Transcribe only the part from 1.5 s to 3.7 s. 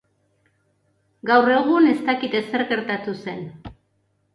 egun ez dakite zer gertatu zen.